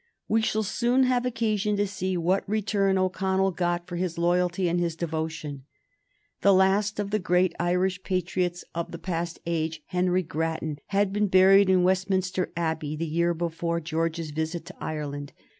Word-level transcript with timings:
We 0.27 0.41
shall 0.41 0.63
soon 0.63 1.03
have 1.03 1.27
occasion 1.27 1.77
to 1.77 1.85
see 1.85 2.17
what 2.17 2.49
return 2.49 2.97
O'Connell 2.97 3.51
got 3.51 3.85
for 3.85 3.97
his 3.97 4.17
loyalty 4.17 4.67
and 4.67 4.79
his 4.79 4.95
devotion. 4.95 5.65
The 6.41 6.55
last 6.55 6.99
of 6.99 7.11
the 7.11 7.19
great 7.19 7.53
Irish 7.59 8.01
patriots 8.01 8.63
of 8.73 8.91
the 8.91 8.97
past 8.97 9.37
age, 9.45 9.83
Henry 9.85 10.23
Grattan, 10.23 10.79
had 10.87 11.13
been 11.13 11.27
buried 11.27 11.69
in 11.69 11.83
Westminster 11.83 12.51
Abbey 12.57 12.95
the 12.95 13.05
year 13.05 13.35
before 13.35 13.79
George's 13.79 14.31
visit 14.31 14.65
to 14.65 14.75
Ireland. 14.83 15.33